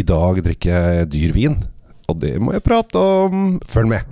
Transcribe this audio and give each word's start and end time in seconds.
I 0.00 0.04
dag 0.06 0.38
drikker 0.40 0.70
jeg 0.70 1.08
dyr 1.12 1.32
vin, 1.34 1.54
og 2.08 2.20
det 2.22 2.38
må 2.40 2.54
jeg 2.54 2.62
prate 2.64 2.96
om. 2.96 3.58
Følg 3.68 3.90
med! 3.90 4.06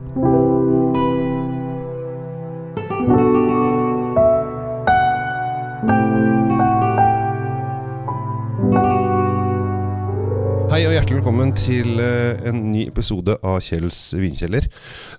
Hei 10.68 10.82
og 10.84 10.92
hjertelig 10.92 11.22
velkommen 11.22 11.54
til 11.56 12.02
eh, 12.04 12.36
en 12.50 12.60
ny 12.68 12.84
episode 12.90 13.38
av 13.40 13.56
Kjells 13.64 14.02
vinkjeller. 14.18 14.68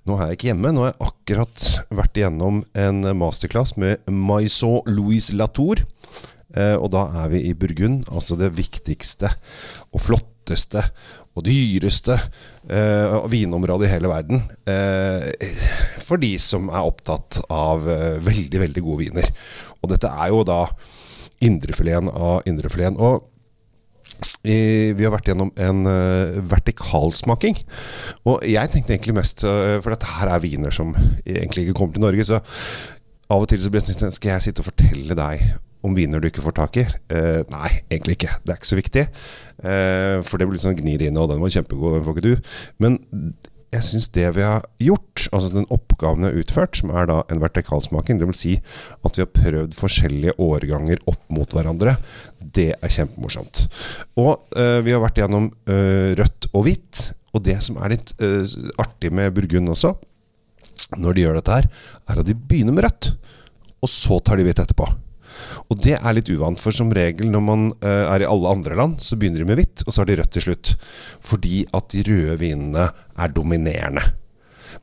Nå 0.06 0.20
er 0.20 0.30
jeg 0.30 0.38
ikke 0.38 0.52
hjemme. 0.52 0.76
Nå 0.76 0.86
har 0.86 0.94
jeg 0.94 1.08
akkurat 1.10 1.70
vært 1.98 2.22
igjennom 2.22 2.62
en 2.78 3.02
masterclass 3.18 3.74
med 3.82 4.06
Maison 4.06 4.84
Louise 4.86 5.34
Latour. 5.40 5.82
Eh, 6.54 6.76
og 6.78 6.92
da 6.94 7.08
er 7.24 7.34
vi 7.34 7.48
i 7.50 7.58
Burgund, 7.58 8.06
altså 8.14 8.38
det 8.38 8.54
viktigste 8.60 9.34
og 9.90 10.02
flotteste 10.50 10.84
og 11.38 11.46
dyreste 11.46 12.16
eh, 12.70 13.16
vinområdet 13.30 13.88
i 13.88 13.94
hele 13.94 14.10
verden. 14.10 14.42
Eh, 14.68 15.30
for 16.04 16.20
de 16.20 16.34
som 16.42 16.70
er 16.70 16.86
opptatt 16.86 17.42
av 17.50 17.88
eh, 17.88 18.20
veldig, 18.24 18.60
veldig 18.66 18.84
gode 18.84 19.06
viner. 19.06 19.30
Og 19.82 19.92
dette 19.94 20.10
er 20.10 20.32
jo 20.34 20.44
da 20.44 20.66
indrefileten 21.46 22.10
av 22.12 22.48
indrefileten. 22.50 23.00
Og 23.00 23.26
i, 24.44 24.92
vi 24.96 25.06
har 25.06 25.14
vært 25.14 25.30
gjennom 25.30 25.52
en 25.60 25.86
uh, 25.88 26.40
vertikalsmaking. 26.48 27.56
Og 28.28 28.44
jeg 28.48 28.72
tenkte 28.72 28.96
egentlig 28.96 29.16
mest 29.16 29.44
uh, 29.48 29.78
For 29.84 29.94
dette 29.94 30.10
her 30.16 30.32
er 30.32 30.42
viner 30.44 30.76
som 30.76 30.92
egentlig 31.24 31.66
ikke 31.68 31.76
kommer 31.78 31.96
til 31.96 32.04
Norge. 32.04 32.26
Så 32.28 32.40
av 32.40 33.44
og 33.44 33.48
til 33.52 33.62
så 33.64 33.72
blir 33.72 33.84
det 33.84 33.96
sånn 33.96 34.16
Skal 34.16 34.34
jeg 34.34 34.48
sitte 34.48 34.64
og 34.64 34.70
fortelle 34.72 35.16
deg 35.16 35.44
om 35.90 35.98
viner 35.98 36.22
du 36.22 36.30
ikke 36.30 36.46
får 36.46 36.56
tak 36.62 36.80
i? 36.82 36.86
Eh, 36.86 37.42
nei, 37.52 37.70
egentlig 37.90 38.20
ikke. 38.20 38.34
Det 38.46 38.54
er 38.54 38.62
ikke 38.62 38.74
så 38.74 38.82
viktig. 38.82 39.08
for 39.60 40.40
det 40.40 40.46
blir 40.48 40.56
litt 40.56 40.64
sånn 40.64 40.78
gnir 40.78 41.02
inn, 41.04 41.18
og 41.20 41.28
den 41.28 41.42
var 41.44 41.52
kjempegod, 41.52 41.98
den 41.98 42.06
får 42.06 42.16
ikke 42.16 42.30
du. 42.30 42.52
Men 42.80 42.96
jeg 43.70 43.86
syns 43.86 44.08
det 44.16 44.26
vi 44.34 44.46
har 44.46 44.64
gjort, 44.82 45.28
altså 45.30 45.52
den 45.54 45.68
oppgaven 45.74 46.24
vi 46.24 46.30
har 46.32 46.40
utført, 46.42 46.80
som 46.80 46.90
er 46.96 47.06
da 47.10 47.20
en 47.30 47.42
vertikalsmaking, 47.44 48.18
dvs. 48.22 48.40
Si 48.40 48.56
at 49.06 49.18
vi 49.18 49.24
har 49.24 49.30
prøvd 49.36 49.78
forskjellige 49.78 50.38
årganger 50.42 51.04
opp 51.10 51.22
mot 51.36 51.54
hverandre, 51.54 51.94
det 52.40 52.72
er 52.74 52.96
kjempemorsomt. 52.96 53.66
Og 54.18 54.34
uh, 54.58 54.80
vi 54.86 54.96
har 54.96 55.04
vært 55.04 55.22
gjennom 55.22 55.52
uh, 55.70 56.10
rødt 56.18 56.50
og 56.54 56.66
hvitt. 56.66 57.04
Og 57.38 57.46
det 57.46 57.60
som 57.62 57.78
er 57.78 57.94
litt 57.94 58.16
uh, 58.24 58.42
artig 58.82 59.14
med 59.14 59.36
Burgund 59.38 59.70
også, 59.76 59.94
når 60.98 61.14
de 61.14 61.28
gjør 61.28 61.38
dette 61.38 61.60
her, 61.60 61.70
er 62.10 62.24
at 62.24 62.26
de 62.26 62.34
begynner 62.34 62.74
med 62.74 62.88
rødt. 62.88 63.12
Og 63.86 63.92
så 63.92 64.18
tar 64.26 64.40
de 64.40 64.50
hvitt 64.50 64.64
etterpå. 64.66 64.90
Og 65.70 65.82
det 65.84 65.98
er 65.98 66.16
litt 66.16 66.30
uvant, 66.34 66.60
for 66.60 66.76
som 66.76 66.92
regel 66.96 67.30
når 67.32 67.44
man 67.46 67.68
uh, 67.84 68.06
er 68.14 68.24
i 68.24 68.30
alle 68.30 68.54
andre 68.56 68.78
land, 68.80 68.98
så 69.04 69.18
begynner 69.20 69.44
de 69.44 69.50
med 69.50 69.60
hvitt, 69.60 69.84
og 69.86 69.94
så 69.94 70.02
har 70.02 70.10
de 70.10 70.18
rødt 70.20 70.34
til 70.36 70.48
slutt. 70.48 70.74
Fordi 71.26 71.62
at 71.78 71.94
de 71.94 72.06
røde 72.08 72.40
vinene 72.42 72.88
er 73.20 73.36
dominerende. 73.36 74.04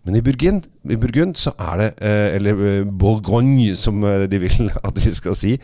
Men 0.07 0.19
i 0.19 0.23
Burgund, 0.23 0.67
i 0.91 0.99
Burgund 0.99 1.39
så 1.39 1.53
er 1.63 1.81
det 1.81 1.87
uh, 1.99 2.29
Eller 2.37 2.85
Bourgogne, 2.87 3.73
som 3.79 4.03
de 4.03 4.41
vil 4.43 4.71
at 4.89 5.03
vi 5.03 5.15
skal 5.15 5.39
si. 5.39 5.55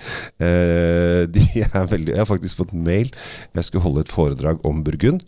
De 0.43 1.45
er 1.63 1.91
veldig, 1.91 2.15
jeg 2.15 2.23
har 2.23 2.31
faktisk 2.31 2.63
fått 2.63 2.75
mail. 2.75 3.11
Jeg 3.55 3.69
skulle 3.69 3.87
holde 3.87 4.07
et 4.07 4.15
foredrag 4.15 4.63
om 4.67 4.83
Burgund. 4.85 5.23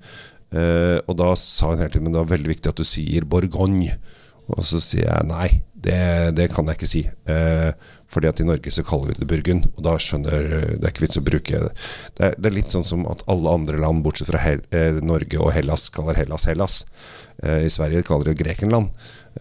og 0.54 1.14
da 1.18 1.32
sa 1.34 1.72
hun 1.72 1.80
hele 1.82 1.90
tiden 1.90 2.04
Men 2.04 2.14
det 2.14 2.20
er 2.20 2.30
veldig 2.30 2.50
viktig 2.52 2.70
at 2.70 2.78
du 2.78 2.86
sier 2.86 3.26
Bourgogne. 3.26 3.94
Og 4.52 4.60
så 4.66 4.80
sier 4.82 5.08
jeg 5.08 5.30
nei, 5.30 5.48
det, 5.84 6.00
det 6.38 6.48
kan 6.52 6.68
jeg 6.68 6.78
ikke 6.78 6.90
si. 6.90 7.02
Eh, 7.30 7.92
fordi 8.14 8.30
at 8.30 8.40
i 8.40 8.46
Norge 8.46 8.70
så 8.70 8.84
kaller 8.86 9.10
vi 9.10 9.18
det 9.18 9.28
Burgund, 9.30 9.66
og 9.74 9.82
da 9.86 9.96
skjønner 9.98 10.44
Det 10.76 10.84
er 10.84 10.92
ikke 10.92 11.06
vits 11.06 11.18
å 11.18 11.24
bruke 11.26 11.60
det. 11.64 11.72
Er, 12.20 12.36
det 12.38 12.50
er 12.50 12.56
litt 12.56 12.70
sånn 12.72 12.86
som 12.86 13.04
at 13.10 13.24
alle 13.30 13.52
andre 13.58 13.80
land, 13.82 14.04
bortsett 14.04 14.30
fra 14.30 14.42
Hel 14.42 14.62
eh, 14.74 15.00
Norge 15.04 15.40
og 15.40 15.52
Hellas, 15.56 15.88
kaller 15.94 16.18
Hellas 16.18 16.46
Hellas. 16.50 16.78
Eh, 17.42 17.64
I 17.66 17.72
Sverige 17.72 18.04
kaller 18.06 18.30
de 18.30 18.34
det 18.34 18.44
Grekenland. 18.44 18.92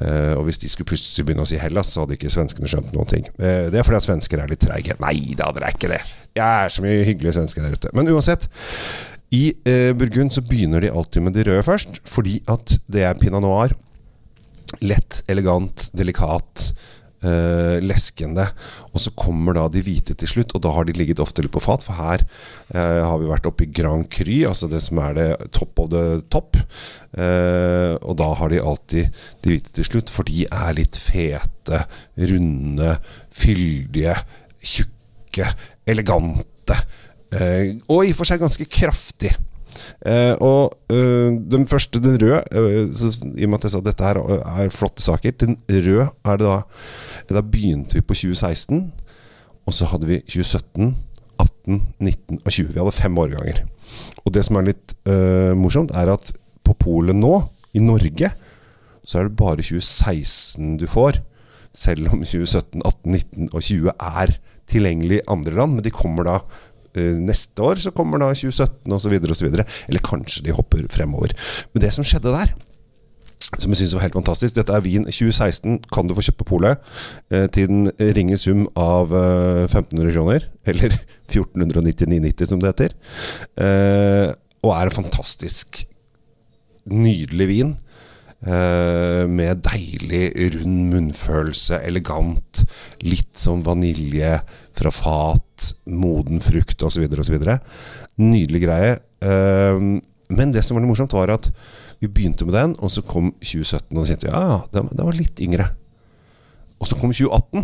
Eh, 0.01 0.33
og 0.37 0.47
hvis 0.47 0.61
de 0.63 0.71
skulle 0.71 0.89
plutselig 0.89 1.27
begynne 1.27 1.45
å 1.45 1.49
si 1.49 1.59
Hellas, 1.61 1.93
så 1.93 2.03
hadde 2.03 2.17
ikke 2.17 2.33
svenskene 2.33 2.69
skjønt 2.71 2.93
noen 2.95 3.09
ting. 3.09 3.29
Eh, 3.37 3.69
det 3.73 3.79
er 3.79 3.87
fordi 3.87 4.01
at 4.01 4.09
svensker 4.09 4.41
er 4.41 4.51
litt 4.51 4.63
treige. 4.63 4.97
Nei 5.03 5.17
da, 5.37 5.51
dere 5.53 5.69
er 5.69 5.77
ikke 5.77 5.91
det. 5.93 6.01
Jeg 6.33 6.65
er 6.65 6.73
så 6.73 6.85
mye 6.85 7.05
hyggelige 7.05 7.37
svensker 7.37 7.65
der 7.65 7.77
ute. 7.77 7.93
Men 7.93 8.09
uansett. 8.13 8.49
I 9.33 9.47
eh, 9.65 9.91
Burgund 9.97 10.33
så 10.33 10.43
begynner 10.45 10.83
de 10.83 10.91
alltid 10.93 11.25
med 11.25 11.33
de 11.33 11.45
røde 11.47 11.65
først, 11.65 12.03
fordi 12.09 12.39
at 12.49 12.75
det 12.91 13.05
er 13.07 13.17
pinot 13.17 13.41
noir 13.41 13.73
lett, 14.81 15.23
elegant, 15.31 15.89
delikat. 15.97 16.73
Uh, 17.23 17.79
leskende. 17.79 18.43
Og 18.91 18.99
så 18.99 19.13
kommer 19.15 19.55
da 19.55 19.69
de 19.71 19.79
hvite 19.79 20.11
til 20.19 20.27
slutt, 20.27 20.51
og 20.57 20.63
da 20.65 20.73
har 20.75 20.83
de 20.83 20.95
ligget 20.97 21.21
ofte 21.23 21.39
litt 21.45 21.53
på 21.55 21.61
fat. 21.63 21.85
For 21.87 21.95
her 21.95 22.19
uh, 22.19 22.99
har 23.07 23.15
vi 23.21 23.29
vært 23.29 23.47
oppe 23.47 23.63
i 23.63 23.69
Grand 23.71 24.09
Cru, 24.11 24.33
altså 24.49 24.67
det 24.67 24.81
som 24.83 24.99
er 24.99 25.15
det 25.15 25.27
top 25.55 25.79
of 25.79 25.87
the 25.93 26.19
top. 26.33 26.59
Uh, 27.15 27.95
og 28.03 28.17
da 28.19 28.27
har 28.41 28.51
de 28.51 28.59
alltid 28.59 29.23
de 29.39 29.53
hvite 29.53 29.71
til 29.77 29.87
slutt, 29.87 30.11
for 30.11 30.27
de 30.27 30.43
er 30.49 30.75
litt 30.75 30.99
fete, 30.99 31.79
runde, 32.33 32.91
fyldige, 33.31 34.17
tjukke, 34.59 35.47
elegante. 35.87 36.75
og 37.87 38.03
i 38.03 38.11
og 38.11 38.19
for 38.19 38.27
seg 38.27 38.43
ganske 38.43 38.67
kraftig. 38.67 39.31
Uh, 40.03 40.35
og 40.43 40.73
uh, 40.91 41.31
den 41.47 41.63
første, 41.67 42.01
den 42.03 42.17
røde 42.19 42.41
uh, 42.51 42.89
så, 42.91 43.13
I 43.39 43.45
og 43.45 43.53
med 43.53 43.61
at 43.61 43.67
jeg 43.69 43.71
sa 43.71 43.79
at 43.79 43.85
dette 43.87 44.03
her 44.03 44.17
er 44.19 44.73
flotte 44.73 44.99
saker 44.99 45.31
Den 45.39 45.55
røde 45.71 46.09
er 46.27 46.41
det 46.41 46.49
da 46.49 46.57
Da 47.29 47.43
begynte 47.47 47.95
vi 47.95 48.03
på 48.03 48.17
2016. 48.17 48.81
Og 49.63 49.71
så 49.71 49.87
hadde 49.87 50.09
vi 50.09 50.19
2017, 50.19 50.89
18, 51.39 51.81
19 51.99 52.39
og 52.43 52.51
20. 52.51 52.73
Vi 52.73 52.81
hadde 52.81 52.95
fem 52.97 53.17
årganger. 53.17 53.61
Og 54.25 54.33
det 54.35 54.43
som 54.43 54.59
er 54.59 54.67
litt 54.67 54.95
morsomt, 55.55 55.93
er 55.95 56.11
at 56.11 56.33
på 56.67 56.75
polet 56.75 57.15
nå, 57.15 57.37
i 57.73 57.79
Norge, 57.79 58.27
så 59.07 59.19
er 59.19 59.29
det 59.29 59.37
bare 59.39 59.63
2016 59.63 60.75
du 60.81 60.85
får. 60.89 61.21
Selv 61.73 62.11
om 62.11 62.21
2017, 62.21 62.83
18, 62.83 63.15
19 63.15 63.49
og 63.53 63.63
20 63.63 63.95
er 63.95 64.35
tilgjengelig 64.69 65.21
i 65.21 65.25
andre 65.31 65.55
land. 65.57 65.77
Men 65.77 65.85
de 65.85 65.95
kommer 65.95 66.27
da 66.27 66.37
neste 66.93 67.63
år 67.65 67.81
så 67.81 67.93
kommer 67.95 68.21
da 68.21 68.29
2017 68.33 68.93
osv. 68.93 69.15
osv. 69.33 69.49
Eller 69.53 70.05
kanskje 70.05 70.45
de 70.45 70.55
hopper 70.55 70.85
fremover. 70.93 71.33
Men 71.73 71.85
det 71.85 71.93
som 71.95 72.05
skjedde 72.05 72.35
der 72.35 72.53
som 73.59 73.71
jeg 73.71 73.83
synes 73.83 73.93
var 73.95 74.05
helt 74.07 74.17
fantastisk. 74.17 74.55
Dette 74.57 74.73
er 74.73 74.83
vin 74.85 75.05
2016, 75.05 75.79
kan 75.93 76.07
du 76.07 76.15
få 76.17 76.25
kjøpt 76.25 76.39
på 76.41 76.49
polet 76.55 76.93
eh, 77.33 77.47
til 77.53 77.69
den 77.69 77.89
ringe 78.17 78.37
sum 78.39 78.65
av 78.79 79.13
eh, 79.13 79.65
1500 79.67 80.13
kroner. 80.15 80.47
Eller 80.69 80.95
1499,90 81.29 82.49
som 82.49 82.61
det 82.61 82.73
heter. 82.73 82.95
Eh, 83.61 84.29
og 84.63 84.75
er 84.77 84.89
en 84.89 84.97
fantastisk 84.97 85.83
nydelig 86.89 87.49
vin. 87.51 87.75
Eh, 88.43 89.23
med 89.31 89.61
deilig 89.63 90.25
rund 90.57 90.89
munnfølelse, 90.91 91.83
elegant. 91.87 92.63
Litt 93.05 93.31
sånn 93.39 93.63
vanilje 93.63 94.35
fra 94.75 94.91
fat, 94.91 95.42
moden 95.89 96.41
frukt 96.43 96.83
osv. 96.85 97.05
osv. 97.19 97.37
Nydelig 98.21 98.63
greie. 98.65 98.97
Eh, 99.23 99.85
men 100.33 100.53
det 100.55 100.63
som 100.65 100.77
var 100.77 100.83
litt 100.83 100.91
morsomt, 100.91 101.15
var 101.15 101.33
at 101.35 101.49
vi 102.01 102.09
begynte 102.11 102.47
med 102.47 102.57
den, 102.57 102.75
og 102.83 102.91
så 102.91 103.03
kom 103.05 103.31
2017, 103.39 103.93
og 103.93 104.01
da 104.01 104.07
kjente 104.09 104.27
vi 104.27 104.33
ja, 104.33 104.57
den, 104.73 104.89
den 104.91 105.07
var 105.07 105.17
litt 105.17 105.43
yngre. 105.43 105.69
Og 106.81 106.89
så 106.89 106.97
kom 106.99 107.13
2018, 107.15 107.63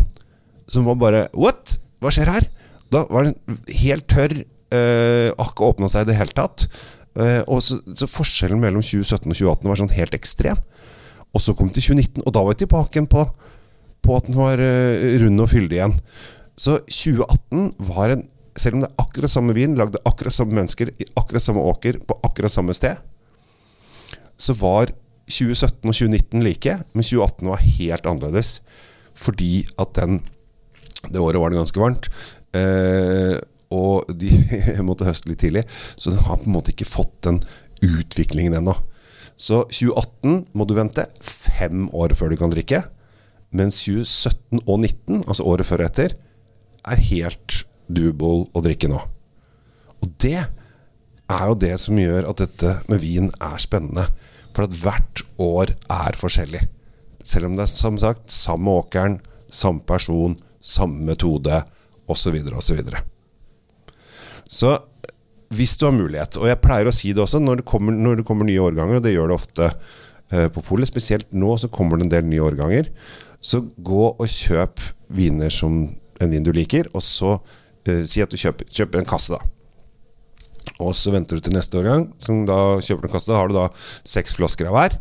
som 0.70 0.86
var 0.86 1.00
bare 1.00 1.26
What? 1.34 1.76
Hva 2.00 2.12
skjer 2.14 2.30
her? 2.32 2.46
Da 2.90 3.04
var 3.10 3.28
den 3.28 3.60
helt 3.82 4.06
tørr. 4.10 4.32
Eh, 4.70 5.28
har 5.34 5.62
åpna 5.66 5.90
seg 5.90 6.06
i 6.06 6.12
det 6.12 6.18
hele 6.20 6.34
tatt. 6.36 6.68
Uh, 7.18 7.42
og 7.50 7.58
så, 7.58 7.80
så, 7.98 8.06
Forskjellen 8.06 8.60
mellom 8.62 8.84
2017 8.86 9.24
og 9.26 9.34
2018 9.34 9.70
var 9.70 9.80
sånn 9.80 9.96
helt 9.96 10.14
ekstrem. 10.16 10.60
Og 11.34 11.42
så 11.42 11.54
kom 11.58 11.70
vi 11.70 11.76
til 11.78 11.90
2019, 11.90 12.22
og 12.22 12.34
da 12.34 12.42
var 12.44 12.54
vi 12.54 12.62
tilbake 12.62 13.02
på, 13.10 13.24
på 14.06 14.16
at 14.16 14.28
den 14.28 14.38
var 14.38 14.62
uh, 14.62 15.08
rund 15.24 15.42
og 15.42 15.50
fyldig 15.50 15.80
igjen. 15.80 15.96
Så 16.60 16.76
2018 16.84 17.72
var 17.88 18.16
en 18.16 18.26
Selv 18.60 18.76
om 18.76 18.82
det 18.82 18.88
er 18.90 19.00
akkurat 19.00 19.32
samme 19.32 19.54
vin, 19.56 19.76
lagde 19.78 20.00
akkurat 20.04 20.34
samme 20.34 20.56
mennesker 20.58 20.90
i 20.90 21.04
akkurat 21.16 21.42
samme 21.42 21.62
åker 21.70 22.00
på 22.04 22.16
akkurat 22.26 22.50
samme 22.52 22.74
sted, 22.74 22.98
så 24.36 24.56
var 24.58 24.90
2017 25.30 25.86
og 25.86 25.94
2019 25.94 26.42
like, 26.44 26.74
men 26.92 27.06
2018 27.06 27.48
var 27.48 27.62
helt 27.62 28.08
annerledes. 28.10 28.50
Fordi 29.14 29.64
at 29.78 29.94
den 30.00 30.20
Det 31.14 31.20
året 31.22 31.40
var 31.40 31.48
det 31.50 31.56
ganske 31.62 31.80
varmt. 31.80 32.10
Eh, 32.52 33.38
og 33.70 34.10
de 34.12 34.28
måtte 34.88 35.06
høste 35.06 35.30
litt 35.30 35.40
tidlig. 35.40 35.62
Så 35.70 36.10
den 36.10 36.20
har 36.26 36.36
på 36.36 36.50
en 36.50 36.56
måte 36.58 36.74
ikke 36.74 36.90
fått 36.90 37.14
den 37.24 37.38
utviklingen 37.80 38.58
ennå. 38.58 38.74
Så 39.32 39.62
2018 39.70 40.50
må 40.52 40.66
du 40.66 40.74
vente 40.76 41.06
fem 41.22 41.86
år 41.96 42.12
før 42.18 42.34
du 42.34 42.36
kan 42.36 42.52
drikke. 42.52 42.82
Mens 43.56 43.78
2017 43.86 44.66
og 44.66 44.74
2019, 44.82 45.22
altså 45.24 45.46
året 45.48 45.70
før 45.70 45.86
og 45.86 45.88
etter, 45.88 46.18
er 46.88 47.04
helt 47.10 47.62
doable 47.90 48.46
å 48.54 48.62
drikke 48.64 48.90
nå. 48.90 49.00
Og 50.00 50.12
det 50.22 50.38
er 50.40 51.46
jo 51.46 51.58
det 51.62 51.74
som 51.82 51.98
gjør 51.98 52.28
at 52.30 52.42
dette 52.42 52.74
med 52.90 53.02
vin 53.02 53.30
er 53.38 53.58
spennende. 53.62 54.06
For 54.54 54.66
at 54.66 54.76
hvert 54.80 55.24
år 55.40 55.74
er 55.92 56.18
forskjellig. 56.18 56.62
Selv 57.22 57.50
om 57.50 57.56
det 57.56 57.66
er 57.66 57.72
som 57.72 57.98
sagt 58.00 58.32
samme 58.32 58.72
åkeren, 58.80 59.18
samme 59.50 59.84
person, 59.86 60.36
samme 60.60 61.04
metode 61.10 61.62
osv. 62.10 62.40
osv. 62.56 62.80
Så 62.90 63.00
så 64.50 64.76
hvis 65.54 65.76
du 65.78 65.86
har 65.86 65.94
mulighet, 65.94 66.36
og 66.38 66.46
jeg 66.46 66.62
pleier 66.62 66.86
å 66.86 66.94
si 66.94 67.12
det 67.14 67.22
også 67.22 67.40
når 67.42 67.60
det 67.60 67.66
kommer, 67.70 67.94
når 67.94 68.20
det 68.20 68.26
kommer 68.26 68.46
nye 68.46 68.62
årganger, 68.62 68.98
og 68.98 69.04
det 69.04 69.14
gjør 69.14 69.30
det 69.30 69.36
ofte 69.36 69.66
eh, 69.66 70.46
på 70.50 70.62
polet, 70.62 70.86
spesielt 70.86 71.34
nå 71.34 71.56
så 71.58 71.70
kommer 71.74 71.98
det 71.98 72.06
en 72.06 72.12
del 72.12 72.28
nye 72.30 72.44
årganger, 72.46 72.90
så 73.42 73.62
gå 73.78 74.04
og 74.12 74.26
kjøp 74.30 74.82
viner 75.16 75.50
som 75.54 75.82
en 76.20 76.32
vin 76.32 76.44
du 76.44 76.52
liker, 76.54 76.88
og 76.94 77.04
så 77.04 77.36
eh, 77.88 78.04
si 78.08 78.22
at 78.24 78.30
du 78.32 78.38
kjøper, 78.40 78.68
kjøper 78.68 79.02
en 79.02 79.08
kasse, 79.08 79.36
da. 79.36 79.56
Og 80.80 80.94
så 80.96 81.12
venter 81.12 81.36
du 81.36 81.44
til 81.44 81.56
neste 81.56 81.76
årgang, 81.80 82.06
som 82.20 82.44
da 82.48 82.78
kjøper 82.80 83.04
du 83.04 83.08
en 83.10 83.12
kasse. 83.12 83.28
Da 83.28 83.36
har 83.36 83.50
du 83.50 83.56
da 83.56 83.66
seks 83.76 84.36
flasker 84.38 84.68
av 84.70 84.76
hver. 84.76 84.96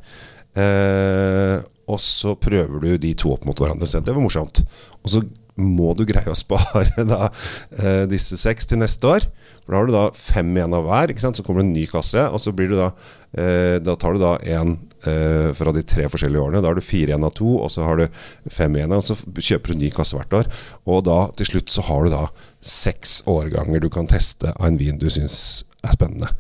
Eh, 0.60 1.56
og 1.90 2.00
så 2.04 2.36
prøver 2.40 2.84
du 2.84 2.90
de 3.02 3.14
to 3.18 3.32
opp 3.34 3.46
mot 3.48 3.60
hverandre. 3.60 3.88
Så 3.88 4.02
det 4.04 4.16
var 4.16 4.24
morsomt. 4.24 4.62
Og 5.00 5.14
så 5.14 5.24
må 5.60 5.94
du 5.98 6.06
greie 6.10 6.32
å 6.32 6.38
spare 6.38 7.06
da, 7.08 7.30
eh, 7.78 8.04
disse 8.10 8.40
seks 8.40 8.70
til 8.70 8.82
neste 8.82 9.08
år. 9.10 9.28
For 9.64 9.76
da 9.76 9.80
har 9.80 9.90
du 9.90 9.94
da 9.94 10.06
fem 10.18 10.50
igjen 10.56 10.74
av 10.74 10.88
hver. 10.88 11.14
Så 11.20 11.44
kommer 11.46 11.62
det 11.62 11.68
en 11.68 11.76
ny 11.78 11.86
kasse, 11.90 12.24
og 12.34 12.42
så 12.42 12.54
blir 12.56 12.72
du 12.72 12.78
da 12.80 12.90
eh, 13.38 13.78
Da 13.84 13.94
tar 14.00 14.16
du 14.16 14.24
da 14.24 14.32
én 14.42 14.78
eh, 15.06 15.52
fra 15.54 15.74
de 15.76 15.84
tre 15.86 16.08
forskjellige 16.10 16.42
årene. 16.42 16.64
Da 16.64 16.72
har 16.72 16.80
du 16.80 16.82
fire 16.82 17.14
igjen 17.14 17.28
av 17.28 17.36
to, 17.38 17.60
og 17.60 17.70
så 17.70 17.86
har 17.86 18.02
du 18.02 18.08
fem 18.50 18.76
igjen. 18.80 18.96
Og 18.98 19.06
så 19.06 19.18
kjøper 19.20 19.70
du 19.70 19.78
en 19.78 19.84
ny 19.84 19.92
kasse 19.94 20.18
hvert 20.18 20.38
år. 20.42 20.50
Og 20.90 21.04
da 21.06 21.20
til 21.38 21.52
slutt 21.52 21.70
så 21.70 21.86
har 21.86 22.06
du 22.06 22.16
da 22.16 22.24
seks 22.66 23.20
årganger 23.30 23.84
du 23.84 23.92
kan 23.94 24.10
teste 24.10 24.52
av 24.56 24.66
en 24.68 24.80
vin 24.80 24.98
du 25.00 25.10
syns 25.14 25.68
er 25.86 25.94
spennende. 25.96 26.32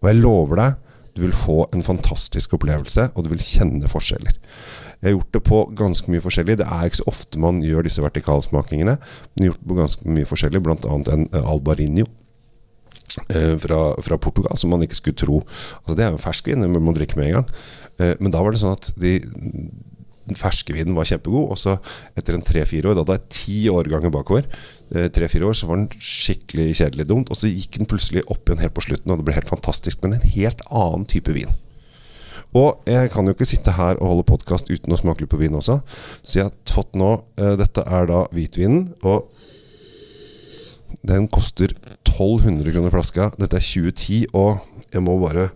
Og 0.00 0.10
jeg 0.10 0.20
lover 0.20 0.58
deg, 0.58 0.80
du 1.14 1.22
vil 1.26 1.36
få 1.36 1.62
en 1.72 1.84
fantastisk 1.84 2.56
opplevelse, 2.56 3.12
og 3.14 3.24
du 3.24 3.30
vil 3.32 3.44
kjenne 3.44 3.88
forskjeller. 3.90 4.34
Jeg 5.02 5.10
har 5.10 5.16
gjort 5.18 5.34
det 5.34 5.42
på 5.48 5.60
ganske 5.74 6.12
mye 6.14 6.22
forskjellig. 6.22 6.58
Det 6.60 6.66
er 6.70 6.86
ikke 6.86 7.00
så 7.02 7.10
ofte 7.10 7.40
man 7.42 7.58
gjør 7.66 7.82
disse 7.88 8.02
vertikalsmakingene. 8.04 8.94
Men 9.34 9.42
jeg 9.42 9.50
har 9.50 9.52
gjort 9.52 9.62
det 9.64 9.70
på 9.72 9.78
ganske 9.80 10.16
mye 10.16 10.28
forskjellig, 10.30 10.62
bl.a. 10.62 10.98
en 11.16 11.24
Albarinho. 11.42 12.06
Eh, 13.28 13.56
fra, 13.60 13.80
fra, 14.00 14.16
Portugal, 14.16 14.56
som 14.56 14.70
man 14.72 14.80
ikke 14.86 14.96
skulle 14.96 15.18
tro 15.20 15.34
altså 15.42 15.94
Det 15.98 16.04
er 16.04 16.14
jo 16.14 16.20
ferskvin, 16.22 16.62
må 16.72 16.80
man 16.80 16.94
drikke 16.96 17.18
med 17.18 17.26
en 17.28 17.34
gang. 17.34 17.50
Eh, 18.00 18.14
men 18.24 18.32
da 18.32 18.40
var 18.40 18.54
det 18.54 18.62
sånn 18.62 18.72
at 18.72 18.88
de, 18.96 19.18
den 20.30 20.38
ferske 20.38 20.72
vinen 20.72 20.96
var 20.96 21.08
kjempegod. 21.08 21.50
Og 21.52 21.58
så 21.60 21.76
etter 22.16 22.38
en 22.38 22.46
tre-fire 22.46 22.88
år, 22.88 22.96
da 22.96 23.04
hadde 23.04 23.18
jeg 23.18 23.34
ti 23.36 23.58
årganger 23.72 24.14
bakover, 24.14 24.46
eh, 24.94 25.10
tre-fire 25.12 25.50
år, 25.50 25.58
så 25.58 25.68
var 25.68 25.82
den 25.82 25.90
skikkelig 25.98 26.70
kjedelig 26.78 27.08
dumt. 27.10 27.32
Og 27.32 27.38
så 27.38 27.50
gikk 27.50 27.80
den 27.80 27.90
plutselig 27.90 28.24
opp 28.32 28.46
igjen 28.46 28.62
helt 28.64 28.78
på 28.78 28.86
slutten, 28.86 29.12
og 29.12 29.20
det 29.20 29.28
ble 29.28 29.36
helt 29.36 29.52
fantastisk. 29.52 30.00
Men 30.02 30.16
en 30.16 30.32
helt 30.36 30.64
annen 30.70 31.08
type 31.10 31.34
vin. 31.36 31.52
Og 32.58 32.84
jeg 32.88 33.08
kan 33.12 33.24
jo 33.24 33.32
ikke 33.32 33.48
sitte 33.48 33.72
her 33.78 33.96
og 33.96 34.10
holde 34.10 34.28
podkast 34.28 34.68
uten 34.68 34.92
å 34.92 34.98
smake 35.00 35.24
litt 35.24 35.32
på 35.32 35.40
vin 35.40 35.56
også. 35.56 35.78
Så 36.20 36.38
jeg 36.38 36.50
har 36.50 36.56
fått 36.68 36.98
nå 37.00 37.14
eh, 37.40 37.54
Dette 37.60 37.84
er 37.86 38.08
da 38.10 38.26
hvitvinen, 38.32 38.90
og 39.08 39.24
den 41.08 41.26
koster 41.32 41.72
1200 41.72 42.74
kroner 42.74 42.92
flaska. 42.92 43.30
Dette 43.40 43.56
er 43.56 43.64
2010, 43.64 44.26
og 44.36 44.60
jeg 44.92 45.04
må 45.04 45.16
bare 45.22 45.48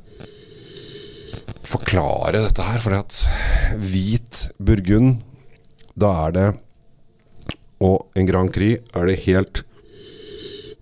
forklare 1.67 2.41
dette 2.41 2.65
her, 2.65 2.81
fordi 2.81 3.03
at 3.03 3.81
hvit 3.83 4.41
burgund, 4.63 5.21
da 5.97 6.13
er 6.27 6.33
det 6.37 6.47
Og 7.85 8.17
en 8.17 8.29
Grand 8.29 8.49
Prix 8.53 8.81
er 8.97 9.09
det 9.09 9.19
helt 9.27 9.61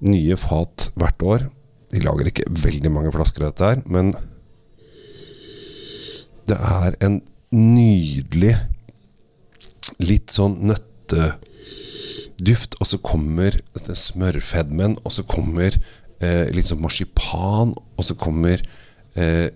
nye 0.06 0.36
fat 0.38 0.92
hvert 0.94 1.24
år. 1.26 1.44
De 1.90 2.02
lager 2.04 2.30
ikke 2.30 2.46
veldig 2.50 2.92
mange 2.94 3.10
flasker 3.14 3.42
av 3.42 3.50
dette 3.50 3.70
her, 3.72 3.82
men 3.90 4.12
det 6.48 6.58
er 6.58 6.96
en 7.04 7.20
nydelig 7.54 8.54
Litt 10.02 10.32
sånn 10.32 10.56
nøtteduft, 10.66 11.20
og 12.80 12.86
så 12.88 12.98
kommer 13.04 13.52
smørfedmen, 13.84 14.96
og 15.04 15.12
så 15.12 15.22
kommer 15.28 15.76
eh, 16.24 16.50
litt 16.56 16.66
sånn 16.66 16.82
marsipan, 16.82 17.74
og 17.76 18.02
så 18.02 18.14
kommer 18.18 18.58
eh, 19.14 19.48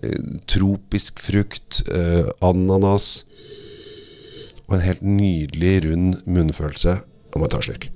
tropisk 0.47 1.19
frukt, 1.25 1.83
eh, 1.91 2.29
ananas 2.45 3.25
og 4.69 4.77
en 4.77 4.85
helt 4.85 5.03
nydelig, 5.03 5.75
rund 5.89 6.17
munnfølelse. 6.29 6.93
Nå 7.33 7.35
må 7.41 7.45
jeg 7.49 7.53
ta 7.55 7.59
en 7.59 7.67
slurk. 7.71 7.89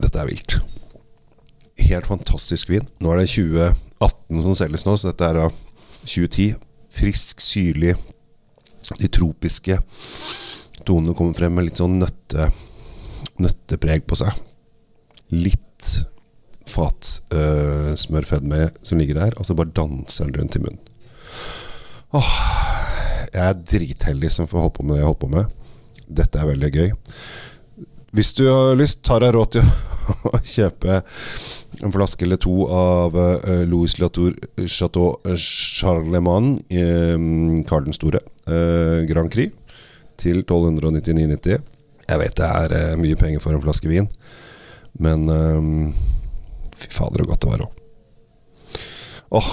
Dette 0.00 0.18
er 0.24 0.28
vilt. 0.32 0.56
Helt 1.86 2.08
fantastisk 2.08 2.70
vin. 2.72 2.86
Nå 3.02 3.12
er 3.12 3.22
det 3.22 3.30
2018 3.30 4.42
som 4.42 4.56
selges 4.58 4.86
nå, 4.86 4.96
så 4.98 5.12
dette 5.12 5.28
er 5.30 5.40
av 5.46 5.54
2010. 6.02 6.56
Frisk, 6.96 7.42
syrlig. 7.44 7.94
De 8.96 9.10
tropiske 9.10 9.78
tonene 10.86 11.14
kommer 11.18 11.34
frem 11.36 11.54
med 11.56 11.66
litt 11.66 11.80
sånn 11.80 11.98
nøtte 12.00 12.50
nøttepreg 13.42 14.06
på 14.08 14.16
seg. 14.18 14.32
Litt 15.34 15.90
fatsmørfedme 16.66 18.60
øh, 18.64 18.76
som 18.82 18.98
ligger 19.00 19.20
der, 19.20 19.36
og 19.36 19.46
så 19.46 19.56
bare 19.58 19.74
danser 19.76 20.30
den 20.30 20.40
rundt 20.40 20.56
i 20.58 20.62
munnen. 20.64 20.80
Åh, 22.16 22.32
jeg 23.34 23.42
er 23.44 23.60
dritheldig 23.60 24.30
som 24.32 24.48
får 24.48 24.64
holde 24.64 24.76
på 24.78 24.86
med 24.86 24.96
det 24.96 25.02
jeg 25.02 25.10
holder 25.10 25.22
på 25.22 25.32
med. 25.34 25.44
Dette 26.22 26.40
er 26.40 26.50
veldig 26.50 26.70
gøy. 26.72 26.90
Hvis 28.16 28.32
du 28.38 28.46
har 28.48 28.78
lyst, 28.78 29.02
tar 29.04 29.26
jeg 29.26 29.34
råd 29.36 29.56
til 29.58 29.66
å 30.30 30.40
kjøpe 30.54 31.00
en 31.84 31.92
flaske 31.92 32.24
eller 32.24 32.38
to 32.40 32.66
av 32.72 33.16
uh, 33.16 33.64
Louis 33.68 33.98
Latour 34.00 34.34
Chateau 34.66 35.16
Charlemagne, 35.36 36.60
uh, 36.72 37.62
Karl 37.68 37.88
den 37.88 37.96
store, 37.96 38.22
Grand 39.08 39.32
Cru, 39.32 39.48
til 40.16 40.44
1299,90. 40.44 41.64
Jeg 42.06 42.20
vet 42.22 42.36
det 42.38 42.46
er 42.46 43.00
mye 43.00 43.18
penger 43.18 43.42
for 43.42 43.56
en 43.56 43.64
flaske 43.64 43.90
vin, 43.90 44.06
men 45.02 45.26
fy 46.76 46.92
fader, 46.94 47.24
så 47.24 47.26
godt 47.26 47.42
det 47.42 47.50
var 47.50 47.64
òg. 47.66 47.82
Åh, 49.34 49.48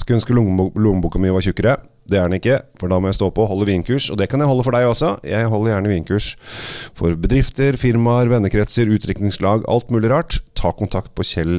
skulle 0.00 0.18
ønske 0.18 0.34
lommeboka 0.34 1.22
mi 1.22 1.30
var 1.30 1.46
tjukkere. 1.46 1.76
Det 2.04 2.18
er 2.20 2.28
den 2.28 2.36
ikke, 2.36 2.58
for 2.80 2.92
da 2.92 2.98
må 3.00 3.08
jeg 3.08 3.16
stå 3.16 3.30
på 3.32 3.46
og 3.46 3.50
holde 3.54 3.68
vinkurs. 3.70 4.10
Og 4.12 4.18
det 4.20 4.28
kan 4.28 4.42
jeg 4.42 4.50
holde 4.50 4.64
for 4.66 4.76
deg 4.76 4.88
også. 4.88 5.14
Jeg 5.24 5.48
holder 5.48 5.72
gjerne 5.72 5.92
vinkurs 5.92 6.34
for 6.96 7.16
bedrifter, 7.16 7.78
firmaer, 7.80 8.28
vennekretser, 8.32 8.90
utdrikningslag, 8.92 9.64
alt 9.72 9.94
mulig 9.94 10.12
rart. 10.12 10.42
Ta 10.58 10.74
kontakt 10.76 11.14
på 11.16 11.24
kjell 11.24 11.58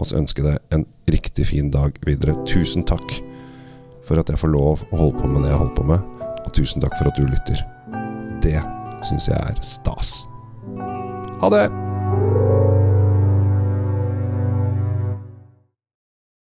og 0.00 0.08
så 0.08 0.16
ønsker 0.22 0.46
jeg 0.46 0.54
deg 0.54 0.78
en 0.78 0.86
riktig 1.10 1.50
fin 1.50 1.68
dag 1.74 1.98
videre. 2.06 2.38
Tusen 2.48 2.86
takk 2.88 3.18
for 4.06 4.22
at 4.22 4.30
jeg 4.32 4.40
får 4.40 4.54
lov 4.54 4.86
å 4.90 5.02
holde 5.02 5.20
på 5.20 5.28
med 5.28 5.44
det 5.44 5.52
jeg 5.52 5.60
holder 5.60 5.76
på 5.76 5.86
med, 5.92 6.24
og 6.40 6.50
tusen 6.56 6.82
takk 6.82 6.96
for 6.98 7.10
at 7.10 7.20
du 7.20 7.28
lytter. 7.28 7.62
Det 8.40 8.58
syns 9.06 9.28
jeg 9.30 9.38
er 9.38 9.62
stas. 9.64 10.20
Ha 11.40 11.52
det! 11.52 11.89